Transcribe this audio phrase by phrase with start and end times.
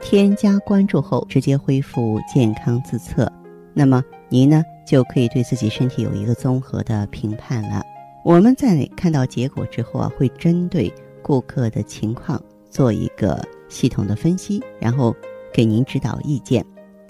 [0.00, 3.30] 添加关注后直接恢复健康自测，
[3.74, 7.82] 那么您呢就可以对自己身体有一个综合的评判了。
[8.24, 10.92] 我们在看到结果之后啊，会针对
[11.22, 12.40] 顾客的情况
[12.70, 15.14] 做一个系统的分析，然后
[15.52, 16.64] 给您指导意见。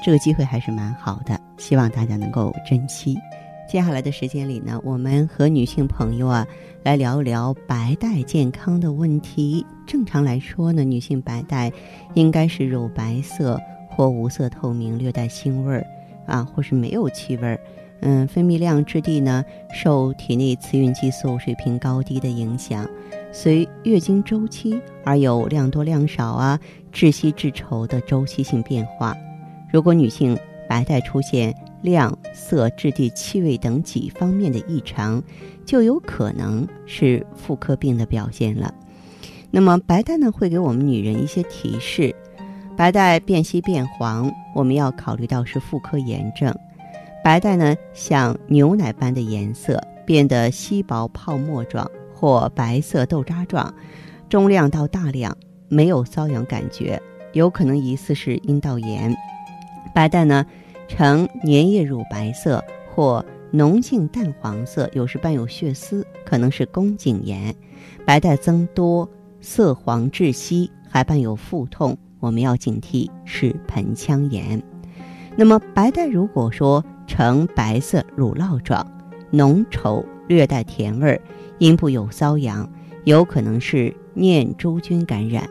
[0.04, 3.16] 这个机会还是蛮好的，希望大家能够珍惜。
[3.68, 6.46] 接下来的时间里呢，我们和女性朋友啊
[6.82, 9.64] 来聊一聊白带健康的问题。
[9.86, 11.70] 正常来说呢，女性白带
[12.14, 13.60] 应该是乳白色
[13.90, 15.86] 或无色透明，略带腥味儿
[16.26, 17.60] 啊，或是没有气味儿。
[18.00, 22.88] 嗯，分泌量、质地呢，受体内雌孕激素水平高低的影响，
[23.32, 26.58] 随月经周期而有量多量少啊、
[26.90, 29.14] 窒息质稠的周期性变化。
[29.70, 35.22] 如果女性白带出现，量、色、质地、气味等几方面的异常，
[35.64, 38.72] 就有可能是妇科病的表现了。
[39.50, 42.14] 那么白带呢，会给我们女人一些提示：
[42.76, 46.54] 白带变稀变黄，我们要考虑到是妇科炎症。
[47.24, 53.72] 白带呢，像牛奶般的颜色，变得稀薄泡沫状或白色豆渣状，
[54.28, 55.36] 中量到大量，
[55.68, 57.00] 没有瘙痒感觉，
[57.32, 59.16] 有可能疑似是阴道炎。
[59.94, 60.44] 白带呢？
[60.88, 67.54] 呈粘液乳白色或浓性淡黄色，有时伴有血丝，可能是宫颈炎。
[68.04, 69.08] 白带增多，
[69.40, 74.60] 色黄窒息，还伴有腹痛，我们要警惕是盆腔炎。
[75.36, 78.84] 那么白带如果说呈白色乳酪状，
[79.30, 81.20] 浓稠，略带甜味儿，
[81.58, 82.68] 阴部有瘙痒，
[83.04, 85.48] 有可能是念珠菌感染。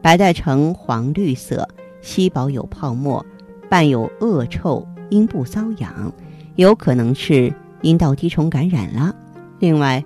[0.00, 1.68] 白带呈黄绿色，
[2.00, 3.24] 稀薄有泡沫。
[3.68, 6.12] 伴有恶臭、阴部瘙痒，
[6.54, 9.14] 有可能是阴道滴虫感染了。
[9.58, 10.04] 另外，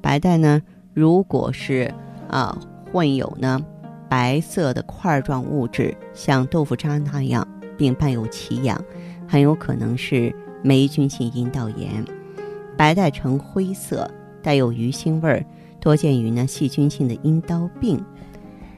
[0.00, 0.60] 白带呢，
[0.92, 1.92] 如果是
[2.28, 2.56] 啊
[2.92, 3.60] 混有呢
[4.08, 7.46] 白色的块状物质，像豆腐渣那样，
[7.76, 8.80] 并伴有奇痒，
[9.28, 12.04] 很有可能是霉菌性阴道炎。
[12.76, 14.10] 白带呈灰色，
[14.42, 15.44] 带有鱼腥味儿，
[15.80, 18.02] 多见于呢细菌性的阴道病。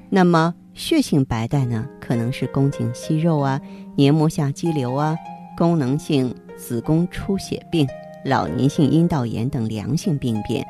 [0.08, 3.60] 那么，血性白带呢，可能是宫颈息肉啊、
[3.96, 5.18] 黏膜下肌瘤啊、
[5.56, 7.84] 功能性子宫出血病、
[8.24, 10.62] 老年性阴道炎等良性病变；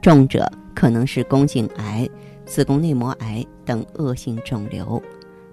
[0.00, 2.08] 重者可能是宫颈癌、
[2.44, 5.02] 子宫内膜癌等恶性肿瘤。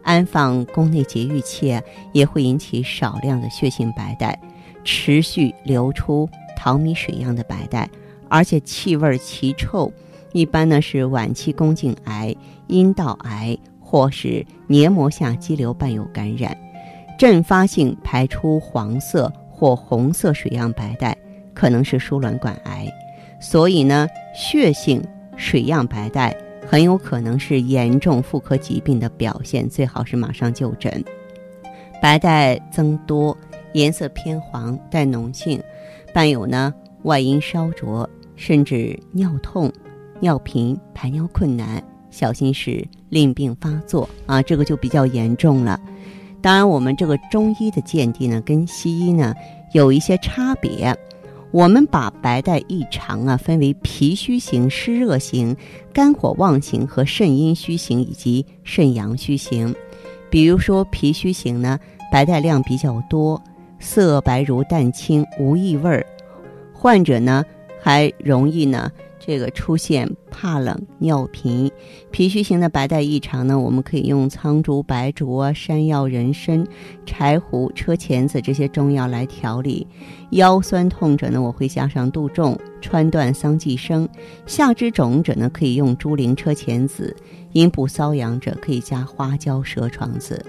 [0.03, 1.81] 安放宫内节育器
[2.12, 4.40] 也会引起少量的血性白带，
[4.84, 7.90] 持续流出淘米水样的白带，
[8.30, 9.91] 而且气味奇臭，
[10.34, 12.35] 一般呢是晚期宫颈癌、
[12.68, 13.57] 阴道癌。
[13.94, 16.58] 或是黏膜下肌瘤伴有感染，
[17.16, 21.16] 阵发性排出黄色或红色水样白带，
[21.54, 22.92] 可能是输卵管癌。
[23.40, 25.00] 所以呢，血性
[25.38, 31.06] 水样白带很有可能是严重妇科疾病的表现，最好是马上就诊。
[32.02, 33.38] 白带增多，
[33.74, 35.62] 颜色偏黄，带脓性，
[36.12, 36.74] 伴有呢
[37.04, 39.72] 外阴烧灼，甚至尿痛、
[40.20, 41.80] 尿频、排尿困难。
[42.13, 45.79] 小心是淋病发作啊，这个就比较严重了。
[46.41, 49.34] 当然，我们这个中医的见地呢，跟西医呢
[49.74, 50.96] 有一些差别。
[51.51, 55.56] 我们把白带异常啊分为脾虚型、湿热型、
[55.91, 59.74] 肝火旺型和肾阴虚型以及肾阳虚型。
[60.30, 61.80] 比如说脾虚型呢，
[62.12, 63.41] 白带量比较多，
[63.80, 66.06] 色白如淡青，无异味儿。
[66.74, 67.44] 患者呢
[67.81, 68.91] 还容易呢。
[69.25, 71.72] 这个出现怕冷、尿频、
[72.11, 76.68] 脾虚型的白带异常呢，我们可以用苍术、白术、山药、人参、
[77.06, 79.88] 柴胡、车前子这些中药来调理。
[80.31, 84.06] 腰酸痛者呢，我会加上杜仲、川断、桑寄生；
[84.45, 87.15] 下肢肿者呢，可以用猪苓、车前子；
[87.53, 90.45] 阴部瘙痒者可以加花椒、蛇床子。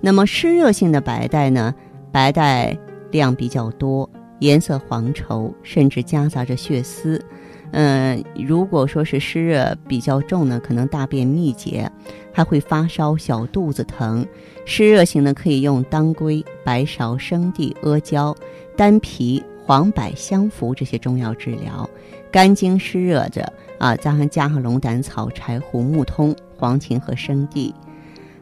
[0.00, 1.74] 那么湿热性的白带呢，
[2.12, 2.78] 白带
[3.10, 4.08] 量比较多，
[4.38, 7.20] 颜色黄稠，甚至夹杂着血丝。
[7.72, 11.90] 嗯，如果说是湿热比较重呢，可能大便秘结，
[12.32, 14.24] 还会发烧、小肚子疼。
[14.64, 18.34] 湿热型的可以用当归、白芍、生地、阿胶、
[18.76, 21.88] 丹皮、黄柏、香附这些中药治疗。
[22.30, 27.74] 肝经湿热者啊，加上加上龙胆草、柴胡、木通、黄芩和生地。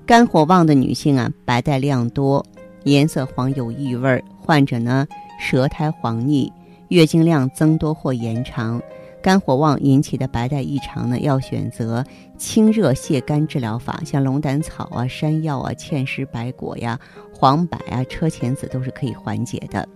[0.05, 2.45] 肝火旺的女性啊，白带量多，
[2.85, 5.07] 颜色黄有异味儿，患者呢
[5.41, 6.53] 舌苔黄腻，
[6.89, 8.83] 月经量增多或延长。
[9.23, 12.05] 肝火旺引起的白带异常呢，要选择
[12.37, 16.99] 清热泻肝治疗法，像龙胆草啊、山药啊、芡实白果呀、
[17.33, 19.89] 黄柏啊、车前子都是可以缓解的。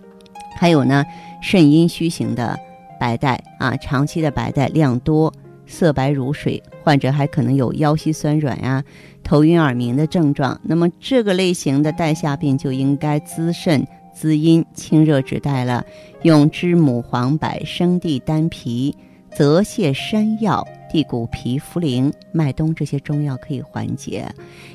[0.55, 1.05] 还有呢，
[1.41, 2.57] 肾阴虚型的
[2.97, 5.31] 白带啊，长期的白带量多，
[5.65, 8.81] 色白如水，患者还可能有腰膝酸软呀、
[9.23, 10.57] 头晕耳鸣的症状。
[10.63, 15.85] 那么这个类型的带下病就应该滋肾滋阴、清热止带了，
[16.23, 18.95] 用知母、黄柏、生地、丹皮。
[19.35, 24.27] 泽泻、山药、地骨皮、茯苓、麦冬这些中药可以缓解。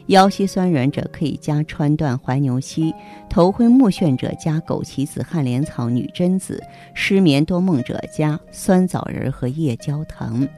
[0.07, 2.93] 腰膝酸软者可以加川断、怀牛膝；
[3.29, 6.61] 头昏目眩者加枸杞子、旱莲草、女贞子；
[6.95, 10.49] 失眠多梦者加酸枣仁和夜交藤。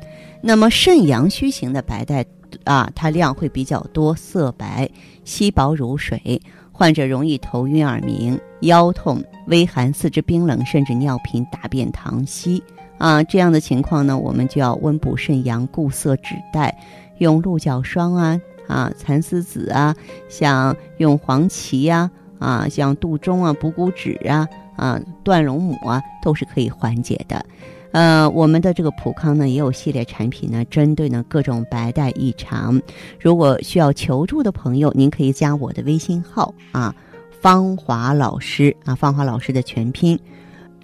[0.43, 2.25] 那么肾阳虚型的白带
[2.65, 4.89] 啊，它量会比较多，色白，
[5.25, 6.41] 稀薄如水，
[6.73, 12.63] 患者容易头晕耳鸣、腰痛、微寒、四肢冰冷，甚至尿频、大便溏稀。
[12.99, 16.77] 啊，这样的情况呢，我们就要温补肾阳、固涩止带，
[17.19, 19.95] 用鹿角霜啊、啊蚕丝子啊，
[20.29, 27.45] 像用黄芪呀、啊像杜仲啊、补骨脂啊、啊断龙母啊，都是可以缓解的。
[27.93, 32.81] 呃，我们的这个普康呢，也有系列产品呢，针对呢各种白带异常。
[33.21, 36.95] 如果需要求助的朋友，您可以加我的微信号啊，
[37.41, 40.19] 芳华老师啊，芳华老师的全拼。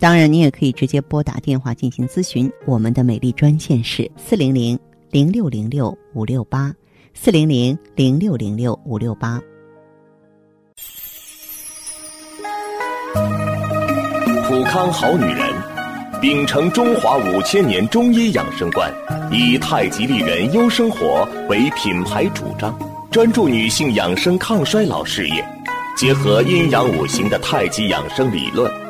[0.00, 2.50] 当然，你也可以直接拨打电话进行咨询。
[2.64, 4.78] 我们的美丽专线是四零零
[5.10, 6.72] 零六零六五六八，
[7.12, 9.38] 四零零零六零六五六八。
[14.48, 15.54] 普康好女人，
[16.18, 18.90] 秉承中华五千年中医养生观，
[19.30, 22.74] 以太极丽人优生活为品牌主张，
[23.10, 25.44] 专注女性养生抗衰老事业，
[25.94, 28.89] 结合阴阳五行的太极养生理论。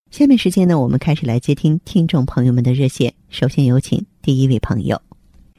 [0.11, 3.13] 下面时间呢，我们开始来接听听众朋友们的热线。
[3.29, 5.01] 首先有请第一位朋友。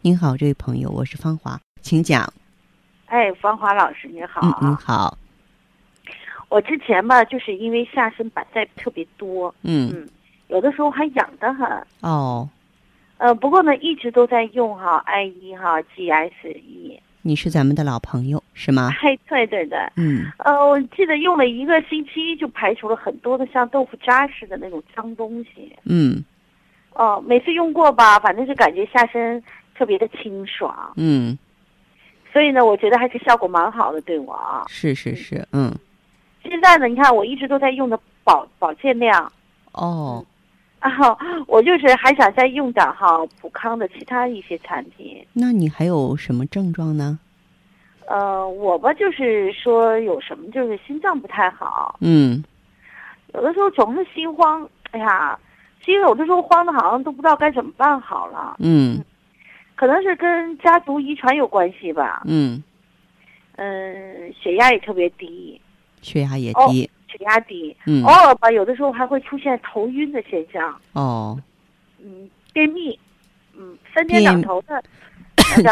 [0.03, 2.31] 您好，这位朋友，我是芳华，请讲。
[3.07, 4.43] 哎，芳华老师，你好。
[4.43, 5.17] 嗯，您好。
[6.51, 10.09] 我之前吧，就是因为下身白带特别多，嗯嗯，
[10.49, 11.67] 有的时候还痒得很。
[12.03, 12.47] 哦，
[13.17, 17.01] 呃，不过呢，一直都在用哈 I 一哈 GSE。
[17.23, 18.91] 你是咱们的老朋友是吗？
[19.01, 19.79] 哎，对对对。
[19.97, 20.27] 嗯。
[20.39, 25.75] 呃，我记得用了一个星期，就排除了很多的像豆腐渣似的那种脏东西。
[25.85, 26.25] 嗯。
[26.95, 29.43] 哦，每次用过吧，反正就感觉下身
[29.75, 30.93] 特别的清爽。
[30.97, 31.39] 嗯。
[32.33, 34.65] 所以呢，我觉得还是效果蛮好的，对我啊。
[34.69, 35.73] 是是是，嗯。
[36.43, 39.33] 现在呢，你看我一直都在用的保保健量。
[39.73, 40.25] 哦。
[40.91, 45.25] 啊，我就是还想再用点哈普康的其他一些产品。
[45.33, 47.19] 那你还有什么症状呢？
[48.09, 51.97] 呃，我吧就是说有什么就是心脏不太好。
[52.01, 52.43] 嗯。
[53.33, 55.39] 有的时候总是心慌，哎呀，
[55.85, 58.57] 其实有的时候慌的好像都不知道该怎么办好了。
[58.59, 59.03] 嗯。
[59.77, 62.23] 可能是跟家族遗传有关系吧。
[62.27, 62.63] 嗯。
[63.57, 65.61] 嗯，血压也特别低。
[66.03, 66.91] 血压也低。
[67.13, 70.75] 血压低，嗯，偶尔吧，有的时候还会出现头晕的现象。
[70.93, 71.39] 哦，
[72.03, 72.99] 嗯，便秘，
[73.55, 74.83] 嗯，三天两头的，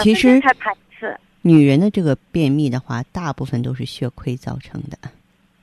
[0.03, 1.19] 其实才排一次。
[1.43, 4.99] 女人的这个便秘的话，大部分都是血亏造成的。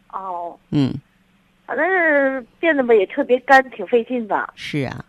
[0.10, 0.92] 哦，嗯，
[1.68, 4.50] 反正是便的吧，也特别干，挺费劲的。
[4.56, 5.06] 是啊，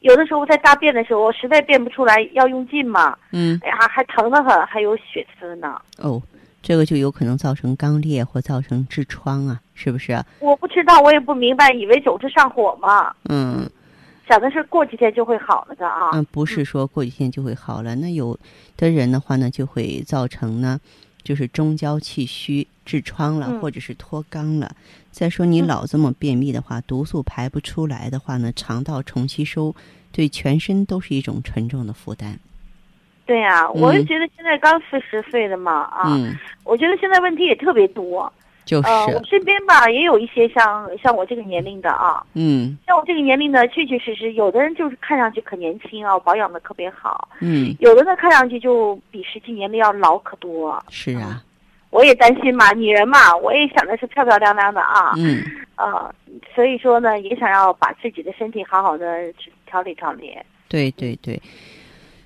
[0.00, 3.18] 有的时候在大便的时候，实在便不出来，要用劲嘛。
[3.32, 5.80] 嗯，哎呀，还疼得很，还有血丝呢。
[5.98, 6.22] 哦。
[6.62, 10.22] 这个就有可能造成肛裂或造成痔疮啊，是不是？
[10.40, 13.14] 我不知道，我也不明白，以为总是上火嘛。
[13.28, 13.68] 嗯，
[14.28, 16.10] 想的是过几天就会好了的啊。
[16.12, 17.94] 嗯，不是说过几天就会好了。
[17.96, 18.38] 那有
[18.76, 20.78] 的人的话呢，就会造成呢，
[21.22, 24.70] 就是中焦气虚、痔疮了，嗯或者是脱肛了。
[25.10, 29.74] 再说你嗯老这么便秘的话，毒素排不出来的话呢，肠道重吸收，
[30.12, 32.38] 对全身都是一种沉重的负担。
[33.30, 38.30] 对呀、我就嗯觉得现在刚四十岁的嘛啊，嗯，我觉得现在问题也特别多。
[38.64, 42.76] 就是，呃，我身边吧也有一些像像我这个年龄的啊，嗯。
[42.88, 50.76] 像我这个年龄的，确确实实有的人就是看上去可年轻啊，保养的特别好，嗯，有的呢看上去就比实际年龄要老可多。
[50.88, 51.40] 是啊，
[51.90, 55.40] 我也担心嘛，女人嘛，我也想的是漂漂亮亮的啊，嗯。
[55.76, 56.12] 呃，
[56.52, 59.32] 所以说呢，也想要把自己的身体好好的
[59.66, 60.36] 调理调理。
[60.68, 61.40] 对对对，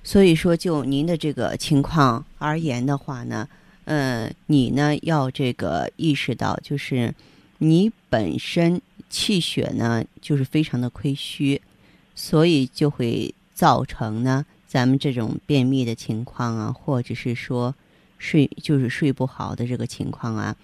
[0.05, 3.49] 所以说就您的这个情况而言的话呢，
[3.85, 7.13] 嗯，你呢要这个意识到，就是
[7.57, 11.59] 你本身气血呢就是非常的亏虚，
[12.13, 17.73] 所以就会造成呢咱们这种便秘的情况啊，或者是说
[18.19, 20.55] 睡就是睡不好的这个情况啊。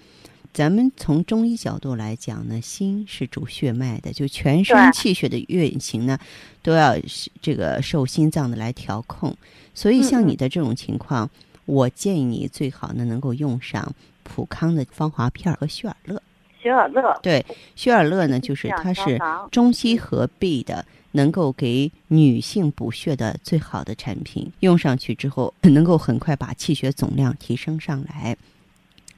[0.53, 6.19] 咱们从中医角度来讲呢，心是主血脉的，就全身气血的运行呢，
[6.61, 6.95] 都要
[7.41, 9.35] 这个受心脏的来调控。
[9.73, 11.29] 所以像你的这种情况，
[11.65, 16.21] 我建议你最好呢能够用上普康的芳华片儿和血尔乐。
[16.61, 17.43] 雪尔乐，对，
[17.75, 19.17] 血尔乐呢，就是它是
[19.49, 24.51] 中西合璧的，能够给女性补血的最好的产品。
[24.59, 28.35] 用上去之后，能够很快把气血总量提升上来。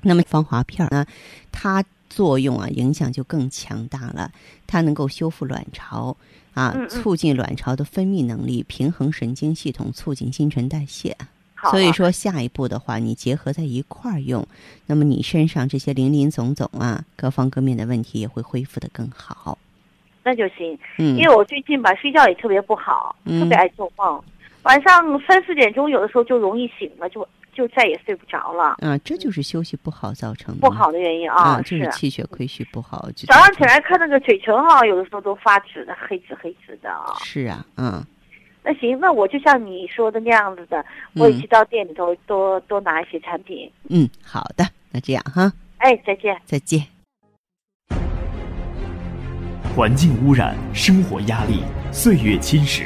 [0.03, 1.05] 那么防滑片儿呢，
[1.51, 4.31] 它作用啊影响就更强大了，
[4.67, 6.15] 它能够修复卵巢
[6.53, 11.17] 啊促进卵巢的分泌能力，平衡神经系统，促进新陈代谢。
[11.71, 14.45] 所以说，下一步的话，你结合在一块儿用，
[14.85, 19.57] 那么你身上这些林林总总啊，各方各面的问题也会恢复的更好。
[20.25, 20.77] 那就行。
[20.97, 24.21] 嗯因为我最近吧睡觉也特别不好，嗯特别爱做梦，
[24.63, 30.61] 晚上三四点钟有的时候就容易醒了，就就再也睡不着了，啊，这就是休息不好造成的。
[30.61, 33.09] 不好的原因啊，就是气血亏虚不好。
[33.15, 37.13] 就早上起来看那个嘴唇哈，有的时候都发紫的，黑紫黑紫的啊。
[37.23, 38.03] 是啊，嗯，
[38.63, 40.83] 那行，那我就像你说的那样子的，
[41.15, 43.69] 我也去到店里头多多拿一些产品。
[43.89, 46.39] 嗯，好的，那这样哈，哎，再见。
[46.45, 46.81] 再见。
[49.75, 52.85] 环境污染、生活压力、岁月侵蚀，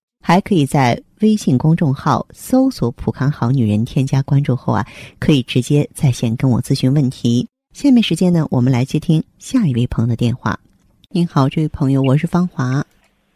[0.21, 4.85] 还可以在微信公众号搜索“普康好女人”，添加关注后啊，
[5.19, 7.47] 可以直接在线跟我咨询问题。
[7.73, 10.57] 下面时间呢，我们来接听下一位朋友的电话。
[11.09, 12.83] 您好，这位朋友，我是芳华，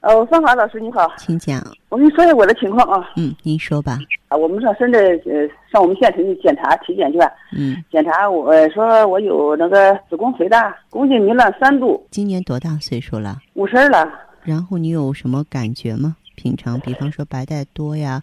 [0.02, 1.62] 呃，芳华老师你好，请讲。
[1.90, 3.10] 我跟你说一下我的情况啊。
[3.18, 3.98] 嗯，您说吧。
[4.28, 13.40] 啊，我们上深圳呃上我们县城去检查体检去吧，嗯，检查我呃说我有那个子宫肥大，宫颈糜烂三度，今年多大岁数了？
[13.56, 14.08] 五十了。
[14.44, 16.16] 然后你有什么感觉吗？
[16.36, 18.22] 平常，比方说白带多呀，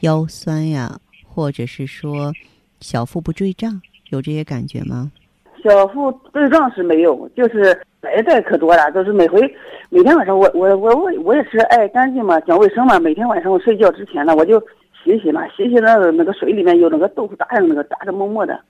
[0.00, 2.32] 腰酸呀，或者是说
[2.80, 3.80] 小腹不坠胀，
[4.10, 5.10] 有这些感觉吗？
[5.62, 9.40] 小腹坠胀是没有，就是白带可多了，就是每回
[9.88, 14.60] 每天晚上我我我我我也是爱干净嘛，讲卫生嘛，每天晚上我睡觉之前呢，我就
[15.02, 18.60] 洗洗嘛，洗洗那个那个水里面有那个豆腐渣样那个渣渣沫沫的。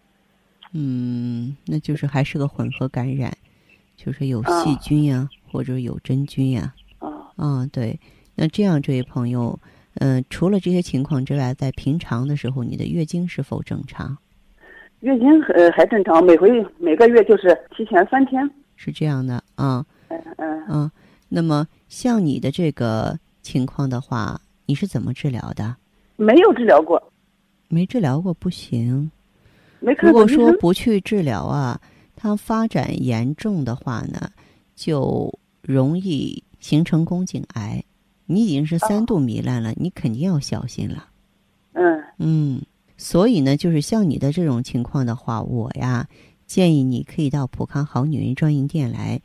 [0.72, 3.32] 嗯，那就是还是个混合感染，
[3.96, 6.72] 就是有啊细菌呀，或者有真菌呀。
[6.98, 7.98] 啊，啊，对。
[8.34, 9.58] 那这样，这位朋友，
[9.94, 14.16] 嗯、除了这些情况之外，在平常的时候，你的月经是否正常？
[15.00, 18.48] 月经呃还正常，每回每个月就是提前三天。
[18.76, 20.64] 是这样的啊，嗯嗯。
[20.68, 20.90] 嗯。
[21.28, 25.76] 那么像你的这个情况的话，你是怎么治疗的？
[26.16, 27.02] 没有治疗过，
[27.68, 29.10] 没治疗过不行。
[29.80, 30.52] 没看如果说。
[30.58, 31.80] 不去治疗啊，
[32.16, 34.30] 它发展严重的话呢，
[34.74, 37.82] 就容易形成宫颈癌。
[38.26, 41.08] 你已经是三度糜烂了，你肯定要小心了。
[41.72, 42.62] 嗯嗯，
[42.96, 46.08] 所以呢，就是像你的这种情况的话，我呀
[46.46, 49.20] 建议你可以到普康好女人专营店来，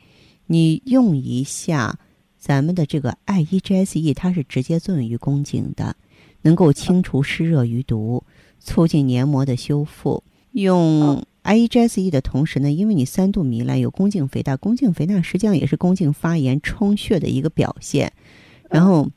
[0.46, 1.98] 你用一下
[2.38, 5.94] 咱们的这个 I E G S E 它是直接作用于宫颈的，
[6.42, 8.24] 能够清除湿热余毒，
[8.58, 10.22] 促进黏膜的修复。
[10.52, 18.12] 用 I E G S E 的同时呢，因为你三度糜烂，有宫颈肥大，宫颈肥大实际上也是宫颈发炎充血的一个表现。
[18.70, 19.08] 然后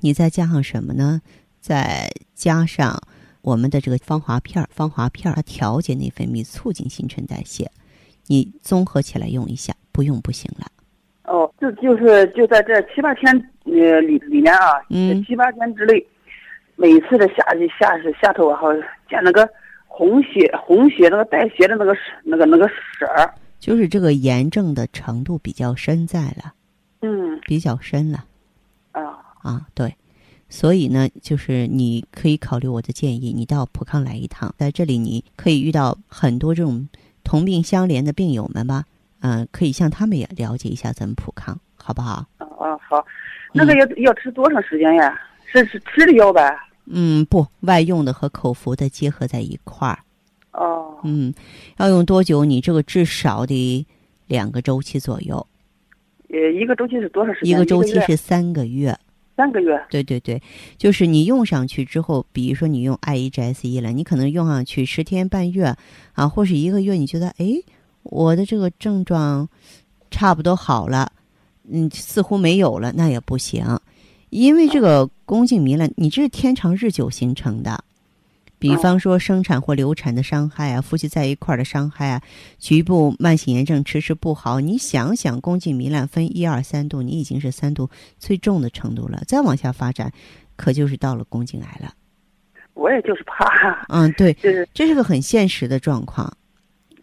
[0.00, 1.20] 你再加上什么呢？
[1.60, 3.00] 再加上
[3.40, 7.70] 我们的这个芳华片儿，芳华片儿它调节内分泌，促进新陈代谢。
[8.26, 10.66] 你综合起来用一下，不用不行了。
[11.24, 16.06] 哦，就就是就在这七八天呃里里面啊，嗯七八天之内，
[16.76, 18.70] 每次的下去下是下头啊，好
[19.08, 19.48] 见那个
[19.86, 26.52] 红血红血那个带血的那个那个那个色儿，就是这个炎症的程度比较深在了，
[27.00, 28.24] 嗯比较深了
[28.94, 29.94] 啊啊，对。
[30.48, 36.88] 所以呢，就是你可以考虑我的建议，你到普康来一趟，在这里你可以遇到很多这种
[37.24, 38.84] 同病相怜的病友们吧，
[39.20, 42.24] 嗯、可以向他们也了解一下咱们普康，好不好？
[42.38, 43.04] 啊啊好，
[43.52, 45.18] 那个要要吃多长时间呀？
[45.46, 46.56] 是是吃的药呗？
[46.86, 49.98] 嗯，不，外用的和口服的结合在一块儿，
[50.52, 51.32] 哦嗯，
[51.78, 52.44] 要用多久？
[52.44, 53.84] 你这个至少得
[54.26, 55.44] 两个周期左右，
[56.34, 57.50] 呃，一个周期是多长时间？
[57.50, 58.96] 一个周期是三个月。
[59.36, 59.80] 三个月。
[59.88, 60.40] 对对对，
[60.76, 65.74] 就是你用上去之后，比如说你用 I E G S E 了，你可能用上去十天半月
[66.12, 67.46] 啊，或是一个月，你觉得哎，
[68.02, 69.48] 我的这个症状
[70.10, 71.12] 差不多好了，
[71.70, 73.64] 嗯，似乎没有了，那也不行，
[74.30, 77.84] 因为这个宫颈糜烂，你这是天长日久形成的。
[78.58, 82.22] 比方说生产或流产的伤害啊，夫妻在一块儿的伤害啊，
[82.58, 90.10] 局部慢性炎症迟迟不好，你想想，宫颈糜烂分一二三度，你已经是三度最重的程度了，再往下发展，
[90.56, 91.92] 可就是到了宫颈癌了。
[92.72, 96.32] 我也就是怕， 嗯，对，就是这是个很现实的状况，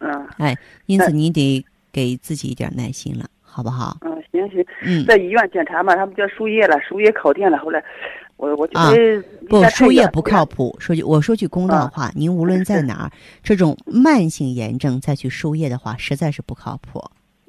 [0.00, 0.56] 嗯哎，
[0.86, 3.98] 因此你得给自己一点耐心了，好不好？
[4.02, 7.84] 嗯行行，嗯，在医院检查嘛，他们叫输液了，输液考定了，后来
[8.42, 10.76] 我我觉啊得不，输液不靠谱。
[10.80, 17.00] 说句我说句公道啊话， 您无论在哪儿，这种慢性炎症再去输液的话，实在是不靠谱。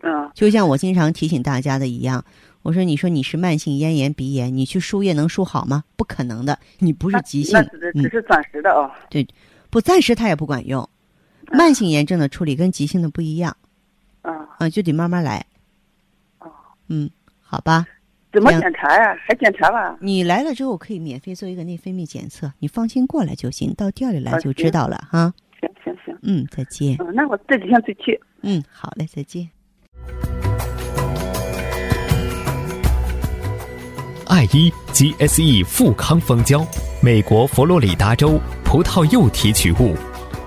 [0.04, 2.24] 嗯就像我经常提醒大家的一样，
[2.62, 5.84] 我说你说你是慢性咽炎、鼻炎，你去输液能输好吗？
[5.96, 8.92] 不可能的，你不是急性，只是嗯只，是暂时的啊。
[9.72, 10.88] 不暂时它也不管用。
[11.52, 13.56] 慢性炎症的处理跟急性的不一样
[14.22, 15.44] 啊，啊，就得慢慢来。
[16.38, 16.52] 哦，
[16.88, 17.10] 嗯，
[17.42, 17.84] 好吧。
[18.34, 19.16] 怎么检查呀？
[19.28, 19.96] 还检查吧？
[20.02, 25.32] 你来了之后可以免费做一个内分泌检测，你放心过来就行，到店里来啊就知道了哈。
[25.62, 26.96] 行行行，嗯，再见。
[27.00, 28.20] 嗯，那我这几天再去。
[28.42, 29.48] 嗯，好嘞，再见。
[34.28, 36.66] 爱伊 GSE 富康蜂胶，
[37.04, 39.96] 美国佛罗里达州葡萄柚提取物，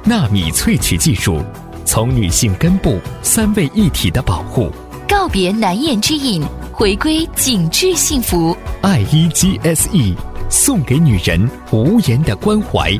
[0.05, 1.40] 纳米萃取技术，
[1.85, 4.72] 从女性根部三位一体的保护。
[5.09, 6.42] 告别难言之隐，
[6.79, 8.55] 回归紧致幸福。
[8.83, 10.15] 爱一 GSE
[10.51, 12.93] 送给女人无言的关怀，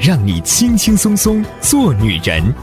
[0.00, 2.54] 让你轻轻松松做女人。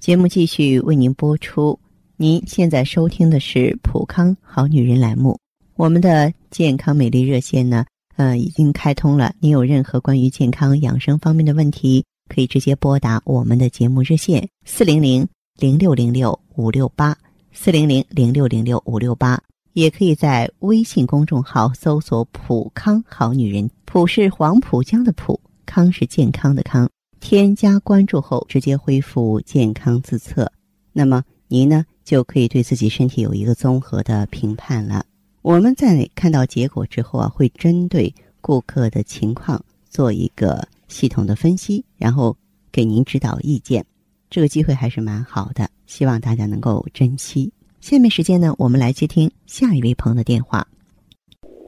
[0.00, 1.78] 节目继续为您播出。
[2.16, 5.38] 您现在收听的是《普康好女人》栏目。
[5.74, 7.84] 我们的健康美丽热线呢，
[8.16, 9.34] 呃，已经开通了。
[9.38, 15.26] 您有任何关于健康养生方面的问题，可以直接拨打我们的节目热线四零零
[15.58, 17.16] 零六零六五六八
[17.52, 26.88] 四零零零六零六五六八，也可以在微信公众号搜索“普康好女人”，普是黄浦江的浦，康是健康的康。
[27.18, 30.52] 添加关注后，直接恢复健康自测，
[30.92, 35.04] 那么您呢就可以对自己身体有一个综合的评判了。
[35.42, 42.36] 我们在看到结果之后啊，会针对顾客的情况做一个系统的分析，然后
[42.70, 43.84] 给您指导意见。
[44.28, 47.52] 这个机会还是蛮好的，希望大家能够珍惜。
[47.80, 50.66] 下面时间呢，我们来接听下一位朋友的电话。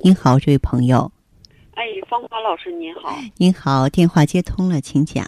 [0.03, 1.11] 您好，这位朋友，
[1.75, 5.25] 哎，芳华老师您好，您好，电话接通了，请讲。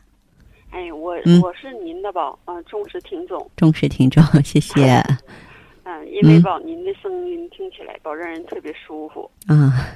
[0.70, 5.02] 哎，我、嗯我是您的吧，啊、忠实听众，忠实听众， 谢谢。
[5.82, 9.86] 嗯、因为吧，您的声音听起来吧，让人特别舒服，啊，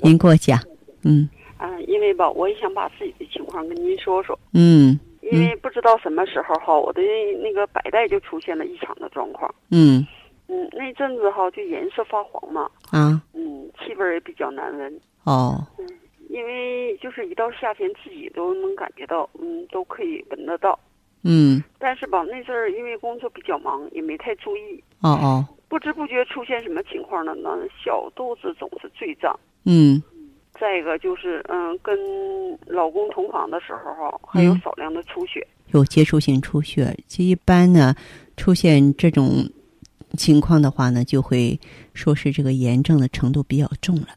[0.00, 0.58] 您给我讲，
[1.02, 1.28] 嗯
[1.58, 3.23] 啊、因为吧，我也想把自己的情
[3.54, 7.00] 况跟您说说，嗯因为不知道什么时候哈，我的
[7.40, 10.04] 那个白带就出现了异常的状况，嗯。
[10.48, 13.22] 嗯，那阵子哈就颜色发黄嘛，啊。
[13.32, 15.66] 嗯，气味也比较难闻，哦。
[16.28, 20.78] 因为就是一到夏天自己都能感觉到，嗯，都可以闻得到，
[21.22, 21.62] 嗯。
[21.78, 25.48] 但是吧，那阵儿因为工作比较忙，也没太注意，哦哦。
[25.66, 27.50] 不知不觉出现什么情况了呢？
[27.82, 30.02] 小肚子总是坠胀，嗯
[30.64, 31.94] 再一个就是，嗯，跟
[32.64, 36.96] 老公同房的时候哈，还有嗯少量的出血，有接触性出血。
[37.06, 37.94] 这一般呢，
[38.38, 39.46] 出现这种
[40.16, 41.60] 情况的话呢，就会
[41.92, 44.08] 说是这个炎症的程度比较重了。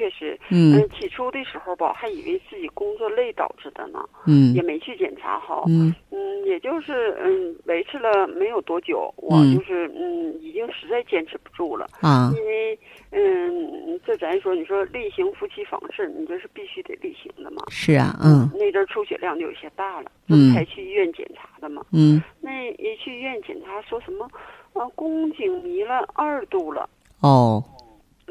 [0.00, 0.88] 嗯，确实，嗯。
[0.98, 4.54] 起初的时候吧，还以为自己工作累导致的呢，嗯。
[4.54, 5.64] 也没去检查好。
[5.68, 5.94] 嗯。
[6.10, 9.56] 嗯，也就是嗯维持了没有多久，我嗯。
[9.56, 12.32] 就是嗯已经实在坚持不住了，啊。
[12.34, 12.78] 因为
[13.12, 17.62] 嗯这咱说你说例行夫妻房事，你这是必须得例行的嘛。
[17.68, 18.48] 是啊，嗯。
[18.54, 20.54] 那阵儿出血量就有些大了，嗯。
[20.54, 21.84] 才去医院检查的嘛。
[21.92, 22.22] 嗯。
[22.40, 24.24] 那一去医院检查说什么
[24.72, 26.88] 啊宫颈糜烂二度了，
[27.20, 27.62] 哦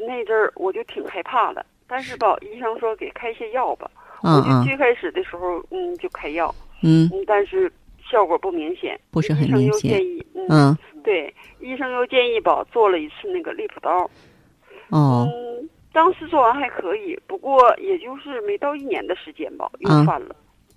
[0.06, 1.64] 那阵儿我就挺害怕的。
[1.86, 3.90] 但是吧，医生说给开些药吧，
[4.22, 7.70] 我就最开始的时候嗯就开药，嗯嗯，但是
[8.08, 14.08] 效果不明显，不是很医生又明显建议，嗯，嗯对，医生又建议吧做了一次那个利普刀，
[14.90, 20.36] 哦嗯，当时做完还可以，不过也就是没到一年的时间吧，又啊犯了。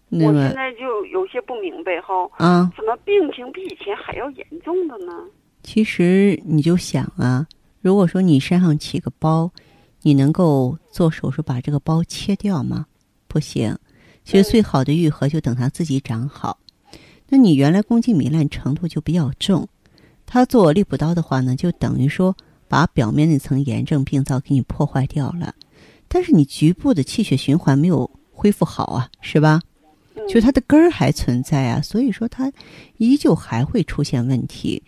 [0.09, 5.13] 我现在就有些不明白哈，啊，怎么病情比以前还要严重的呢？
[5.61, 7.45] 其实你就想啊，
[7.83, 9.51] 如果说你身上起个包，
[10.03, 12.85] 你能够做手术把这个包切掉吗？
[13.27, 13.77] 不行。
[14.23, 16.57] 其实最好的愈合就等它自己长好。
[17.27, 19.67] 那你原来宫颈糜烂程度就比较重，
[20.25, 22.33] 它做利普刀的话呢，就等于说
[22.69, 25.53] 把表面那层炎症病灶给你破坏掉了，
[26.07, 29.59] 但是你局部的气血循环没有恢复好啊，是吧？
[30.15, 32.49] 嗯就它的根儿还存在啊，所以说它
[32.95, 34.81] 依旧还会出现问题。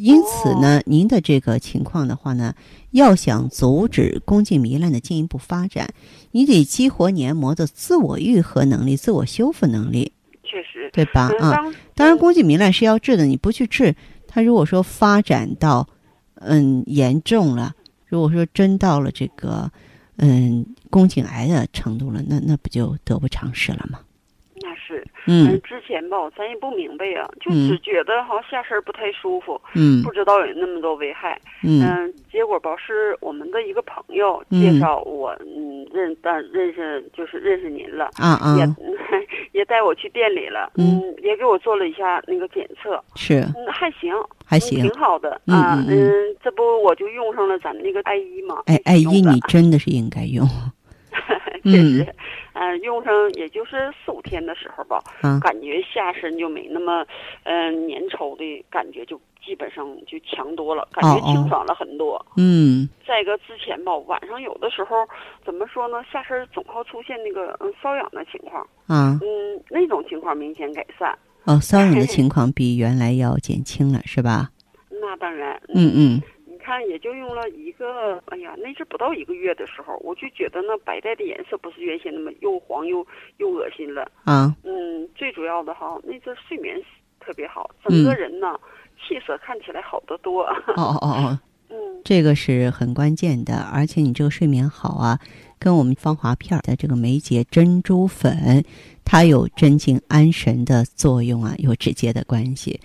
[0.00, 2.54] 因此呢，您的这个情况的话呢，
[2.92, 5.92] 要想阻止宫颈糜烂的进一步发展，
[6.30, 10.12] 你得激活黏膜的自我愈合能力、自我修复能力，
[10.44, 11.28] 确实，对吧？
[11.40, 13.96] 嗯，啊，当当然，宫颈糜烂是要治的，你不去治，
[14.28, 15.88] 它如果说发展到
[16.36, 17.74] 嗯严重了，
[18.06, 19.68] 如果说真到了这个
[20.16, 23.98] 嗯宫颈癌的程度了，那那不就得不偿失了吗？
[24.62, 25.60] 那是，嗯。
[25.62, 27.68] 之前吧，咱也不明白呀、就嗯。
[27.68, 30.02] 只觉得好像下身不太舒服，嗯。
[30.02, 31.38] 不知道有那么多危害。
[31.62, 31.82] 嗯。
[31.82, 34.60] 嗯，结果吧是我们的一个朋友嗯。
[34.60, 38.56] 介绍我，嗯，认但认识就是认识您了，啊啊。
[38.56, 38.66] 也
[39.52, 40.98] 也带我去店里了，嗯。
[41.00, 43.40] 嗯，也给我做了一下那个检测，是。
[43.56, 44.12] 嗯，还行，
[44.44, 45.40] 还行嗯挺好的。
[45.46, 46.08] 嗯啊，嗯。
[46.08, 50.46] 嗯这不我就用上了咱们那个爱伊嘛，哎爱伊一你真的是应该用
[51.70, 52.14] 确嗯实，
[52.54, 57.04] 嗯、用上也就是四五天的时候吧，啊感觉下身就没那么，
[57.44, 62.24] 嗯、粘稠的感觉，就基本上就强多了，感觉清爽了很多。
[62.36, 64.96] 嗯再一个之前吧，晚上有的时候
[65.44, 71.16] 怎么说呢，下身总好出现那个嗯瘙痒的情况，啊嗯，那种情况明显改善。
[71.44, 74.50] 哦瘙痒的 情况比原来要减轻了是吧？
[74.90, 76.22] 那当然，嗯嗯你
[76.68, 83.06] 看也就用了一个，哎呀，那是不到一个月的时候，我就觉得那白带的颜色不是原先那么又黄又
[83.38, 84.12] 又恶心了。
[84.24, 86.78] 啊嗯，最主要的哈，那阵睡眠
[87.20, 88.54] 特别好，整个人呢、
[88.98, 90.42] 气色看起来好得多。
[90.42, 91.38] 哦哦哦哦，
[91.70, 95.18] 嗯，这个是很关键的，而且你这个睡眠好啊，
[95.58, 98.62] 跟我们芳华片儿的这个梅姐珍珠粉，
[99.06, 102.78] 它有镇静安神的作用啊，有直接的关系。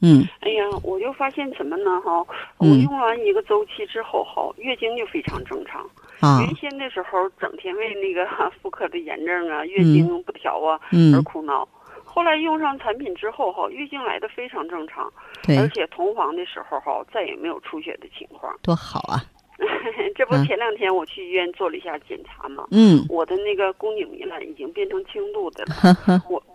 [0.00, 2.18] 嗯，嗯哎呀，我就发现什么呢哈，
[2.58, 5.82] 我嗯用完一个周期之后哈，月经就非常正常。
[6.20, 8.26] 啊原先的时候整天为那个
[8.60, 11.66] 妇科的炎症啊、月经不调啊、而嗯，苦恼。
[12.04, 15.04] 后来用上产品之后哈，月经来的非常正常，
[15.46, 18.52] 而，且同房的时候哈再也没有出血的情况。
[18.62, 19.22] 多好啊！
[20.16, 26.22] 这不嗯前两天我去医院做了一下检查嘛，嗯，我的那个宫颈糜烂已经变成轻度的了。
[26.30, 26.46] 我，嘿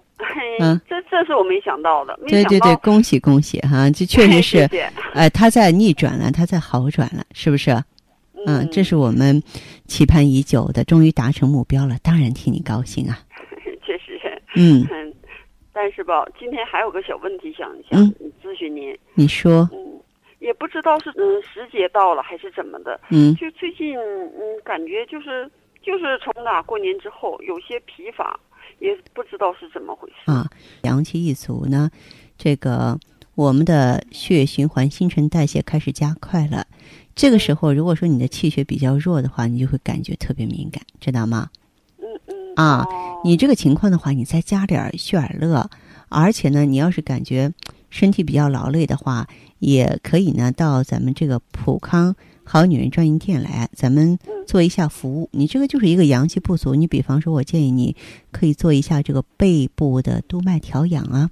[0.59, 3.89] 嗯这这是我没想到的，没想对对对，到，恭喜恭喜哈！
[3.89, 4.69] 这确实是
[5.13, 7.71] 哎，他在逆转了，它在好转了，是不是？
[8.45, 9.41] 嗯，这是我们
[9.87, 13.17] 期盼已久的，终于达成目标了，当然替你高兴啊！
[13.85, 14.19] 确实，
[14.55, 15.13] 嗯，嗯，
[15.71, 19.99] 但是吧，今天还有个小问题想想嗯咨询您，你说，嗯，
[20.39, 25.49] 也不知道是嗯时节到了还是怎么的，嗯就最近嗯感觉就是
[25.81, 28.37] 就是从打过年之后有些疲乏，
[28.79, 30.31] 也不知道是怎么回事。
[30.31, 30.49] 啊，
[30.81, 31.89] 阳气一足呢，
[32.37, 32.99] 这个
[33.35, 36.67] 我们的血液循环、新陈代谢开始加快了。
[37.15, 41.49] 这个时候，如果说你的气血比较弱的话，你就会感觉特别敏感，知道吗？
[41.99, 45.69] 嗯嗯啊哦你这个情况的话，你再加点儿血尔乐，
[46.09, 47.53] 而且呢，你要是感觉
[47.89, 49.27] 身体比较劳累的话，
[49.59, 55.29] 也可以呢到咱们这个普康好女人专营店来，咱们做一下服务。
[55.31, 57.95] 你这个就是一个阳气不足，你比方说，我建议你
[58.31, 61.29] 可以做一下这个背部的督脉调养啊，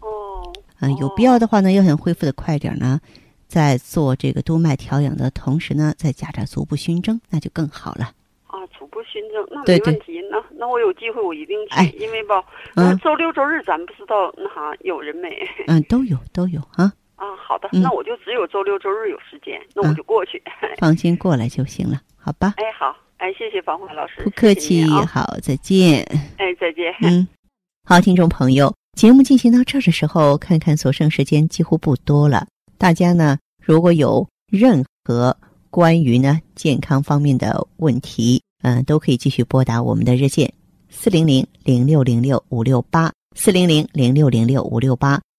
[0.00, 3.00] 哦，嗯、有必要的话呢，要想恢复的快点儿呢。
[3.48, 8.10] 在做这个督脉调养的同时呢，再加点足部熏蒸，那就更好了。
[8.46, 10.22] 啊，足部熏蒸，那没问题。
[10.30, 12.42] 那那我有机会我一定去，哎因为吧，
[12.76, 15.28] 嗯呃周六周日咱不知道那啥有人没
[15.66, 16.90] 嗯，都有都有啊，
[17.22, 17.36] 啊？
[17.36, 20.42] 好的，嗯那我就只有周六周日有时间，那我就过去。
[20.78, 22.54] 放心过来就行了，好吧？
[22.56, 26.02] 哎，好，哎，谢谢芳华老师，不客气，好，再见。
[26.38, 26.92] 哎，再见。
[27.02, 27.26] 嗯，
[27.88, 32.46] 好，听众朋友，节目进行到这儿的时候，看看所剩时间几乎不多了。
[32.78, 35.36] 大家呢，如果有任何
[35.70, 40.52] 关于呢健康方面的问题，嗯、都可以继续拨打我们的热线
[40.90, 45.20] 四零零零六零六五六八四零零零六零六五六八，